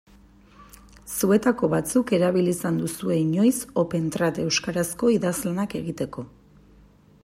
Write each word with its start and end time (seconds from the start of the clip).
Zuetako 1.15 1.69
batzuk 1.73 2.13
erabili 2.19 2.55
izan 2.57 2.79
duzue 2.85 3.19
inoiz 3.25 3.53
Opentrad 3.83 4.41
euskarazko 4.47 5.15
idazlanak 5.19 5.79
egiteko. 5.83 6.27